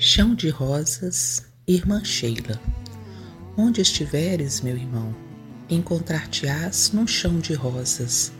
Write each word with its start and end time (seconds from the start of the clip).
Chão 0.00 0.32
de 0.32 0.48
rosas, 0.48 1.42
irmã 1.66 2.04
Sheila. 2.04 2.60
Onde 3.56 3.80
estiveres, 3.80 4.60
meu 4.60 4.76
irmão, 4.76 5.12
encontrar-te-ás 5.68 6.92
num 6.92 7.04
chão 7.04 7.40
de 7.40 7.52
rosas, 7.52 8.30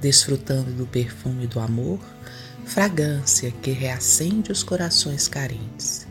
desfrutando 0.00 0.70
do 0.70 0.86
perfume 0.86 1.48
do 1.48 1.58
amor, 1.58 1.98
fragrância 2.64 3.50
que 3.50 3.72
reacende 3.72 4.52
os 4.52 4.62
corações 4.62 5.26
carentes. 5.26 6.06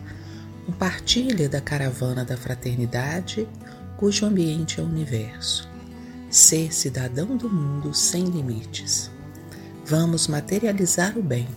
Compartilha 0.66 1.48
da 1.48 1.62
caravana 1.62 2.22
da 2.22 2.36
fraternidade, 2.36 3.48
cujo 3.96 4.26
ambiente 4.26 4.80
é 4.80 4.82
o 4.82 4.86
universo. 4.86 5.66
Ser 6.28 6.74
cidadão 6.74 7.38
do 7.38 7.48
mundo 7.48 7.94
sem 7.94 8.24
limites. 8.24 9.10
Vamos 9.86 10.28
materializar 10.28 11.16
o 11.16 11.22
bem 11.22 11.48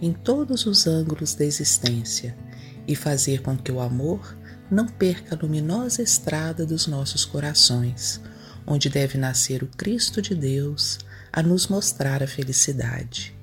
em 0.00 0.12
todos 0.12 0.66
os 0.66 0.88
ângulos 0.88 1.32
da 1.36 1.44
existência 1.44 2.41
e 2.86 2.96
fazer 2.96 3.42
com 3.42 3.56
que 3.56 3.70
o 3.70 3.80
amor 3.80 4.36
não 4.70 4.86
perca 4.86 5.34
a 5.34 5.38
luminosa 5.38 6.02
estrada 6.02 6.64
dos 6.64 6.86
nossos 6.86 7.24
corações, 7.24 8.20
onde 8.66 8.88
deve 8.88 9.18
nascer 9.18 9.62
o 9.62 9.68
Cristo 9.68 10.22
de 10.22 10.34
Deus 10.34 10.98
a 11.32 11.42
nos 11.42 11.66
mostrar 11.68 12.22
a 12.22 12.26
felicidade. 12.26 13.34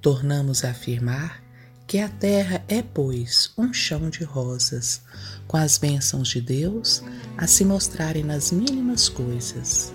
Tornamos 0.00 0.64
a 0.64 0.70
afirmar 0.70 1.42
que 1.86 1.98
a 1.98 2.08
terra 2.08 2.64
é, 2.68 2.82
pois, 2.82 3.52
um 3.56 3.72
chão 3.72 4.10
de 4.10 4.24
rosas, 4.24 5.02
com 5.46 5.56
as 5.56 5.78
bênçãos 5.78 6.28
de 6.28 6.40
Deus 6.40 7.02
a 7.36 7.46
se 7.46 7.64
mostrarem 7.64 8.24
nas 8.24 8.50
mínimas 8.50 9.08
coisas, 9.08 9.92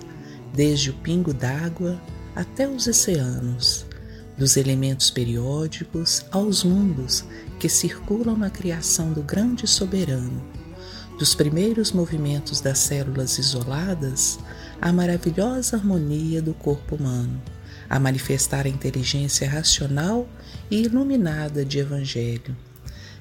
desde 0.54 0.90
o 0.90 0.94
pingo 0.94 1.34
d'água 1.34 2.00
até 2.34 2.66
os 2.66 2.86
oceanos, 2.86 3.84
dos 4.36 4.56
elementos 4.56 5.10
periódicos 5.10 6.24
aos 6.30 6.64
mundos 6.64 7.24
que 7.58 7.68
circulam 7.68 8.36
na 8.36 8.50
criação 8.50 9.12
do 9.12 9.22
grande 9.22 9.66
soberano, 9.66 10.42
dos 11.18 11.34
primeiros 11.34 11.92
movimentos 11.92 12.60
das 12.60 12.78
células 12.78 13.38
isoladas 13.38 14.38
à 14.80 14.92
maravilhosa 14.92 15.76
harmonia 15.76 16.42
do 16.42 16.54
corpo 16.54 16.96
humano, 16.96 17.40
a 17.88 17.98
manifestar 18.00 18.66
a 18.66 18.68
inteligência 18.68 19.48
racional 19.48 20.28
e 20.70 20.82
iluminada 20.82 21.64
de 21.64 21.78
Evangelho. 21.78 22.56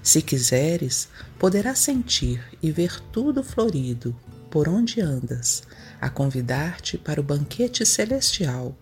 Se 0.01 0.21
quiseres, 0.21 1.09
poderás 1.37 1.79
sentir 1.79 2.41
e 2.63 2.71
ver 2.71 2.99
tudo 3.11 3.43
florido 3.43 4.15
por 4.49 4.67
onde 4.67 4.99
andas, 4.99 5.63
a 5.99 6.09
convidar-te 6.09 6.97
para 6.97 7.21
o 7.21 7.23
banquete 7.23 7.85
celestial, 7.85 8.75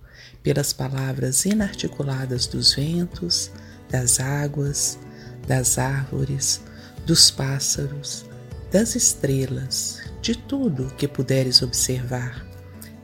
pelas 0.43 0.73
palavras 0.73 1.45
inarticuladas 1.45 2.47
dos 2.47 2.73
ventos, 2.73 3.51
das 3.89 4.19
águas, 4.19 4.99
das 5.47 5.77
árvores, 5.77 6.61
dos 7.05 7.31
pássaros, 7.31 8.25
das 8.71 8.95
estrelas, 8.95 9.99
de 10.21 10.35
tudo 10.35 10.93
que 10.97 11.07
puderes 11.07 11.61
observar, 11.61 12.45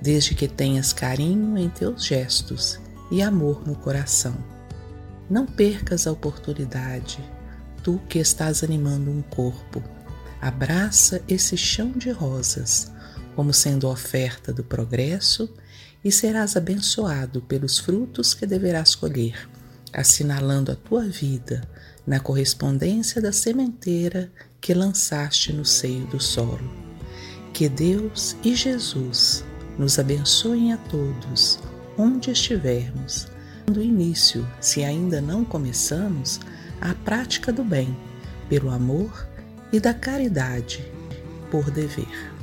desde 0.02 0.36
que 0.36 0.48
tenhas 0.48 0.94
carinho 0.94 1.58
em 1.58 1.70
teus 1.70 2.06
gestos 2.06 2.80
e 3.12 3.22
amor 3.22 3.68
no 3.68 3.76
coração. 3.76 4.36
Não 5.30 5.46
percas 5.46 6.06
a 6.06 6.12
oportunidade, 6.12 7.18
tu 7.82 8.00
que 8.08 8.20
estás 8.20 8.64
animando 8.64 9.10
um 9.10 9.22
corpo. 9.22 9.82
Abraça 10.40 11.22
esse 11.28 11.58
chão 11.58 11.92
de 11.92 12.12
rosas, 12.12 12.92
como 13.36 13.54
sendo 13.54 13.88
oferta 13.88 14.54
do 14.54 14.64
progresso, 14.64 15.54
e 16.04 16.12
serás 16.12 16.56
abençoado 16.56 17.42
pelos 17.42 17.80
frutos 17.80 18.34
que 18.34 18.46
deverás 18.46 18.94
colher, 18.94 19.50
assinalando 19.92 20.72
a 20.72 20.76
tua 20.76 21.04
vida 21.04 21.68
na 22.06 22.20
correspondência 22.20 23.22
da 23.22 23.32
sementeira 23.32 24.32
que 24.62 24.74
lançaste 24.74 25.52
no 25.52 25.66
seio 25.66 26.06
do 26.08 26.20
solo. 26.20 26.72
Que 27.54 27.68
Deus 27.68 28.36
e 28.44 28.56
Jesus 28.56 29.44
nos 29.78 29.98
abençoem 29.98 30.74
a 30.74 30.78
todos, 30.78 31.60
onde 31.98 32.30
estivermos, 32.30 33.28
dando 33.66 33.82
início, 33.82 34.48
se 34.62 34.84
ainda 34.84 35.20
não 35.22 35.44
começamos, 35.44 36.40
à 36.80 36.94
prática 36.94 37.52
do 37.52 37.64
bem, 37.64 37.98
pelo 38.48 38.70
amor 38.70 39.28
e 39.72 39.80
da 39.80 39.94
caridade, 39.94 40.86
por 41.50 41.72
dever. 41.72 42.35